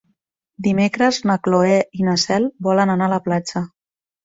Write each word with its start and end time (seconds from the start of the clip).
Dimecres 0.67 1.19
na 1.31 1.35
Cloè 1.49 1.77
i 2.01 2.09
na 2.09 2.17
Cel 2.25 2.49
volen 2.71 2.97
anar 2.97 3.09
a 3.11 3.15
la 3.17 3.23
platja. 3.31 3.67